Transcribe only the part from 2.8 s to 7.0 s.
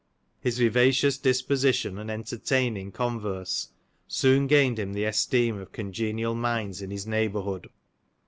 converse, soon gained him the esteem of congenial minds in